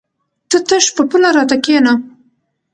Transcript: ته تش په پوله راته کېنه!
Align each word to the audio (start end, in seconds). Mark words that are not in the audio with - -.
ته 0.49 0.57
تش 0.67 0.85
په 0.95 1.01
پوله 1.09 1.29
راته 1.37 1.57
کېنه! 1.65 1.93